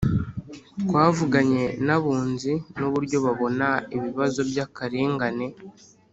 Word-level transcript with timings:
Twavuganye 0.81 1.63
n’Abunzi 1.85 2.53
n’uburyo 2.77 3.17
babona 3.25 3.67
ibibazo 3.97 4.39
by’akarengane 4.49 5.47